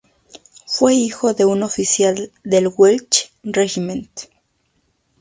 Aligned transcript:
Fue 0.65 0.95
hijo 0.95 1.35
de 1.35 1.45
un 1.45 1.61
oficial 1.61 2.31
del 2.43 2.69
Welch 2.75 3.31
Regiment. 3.43 4.09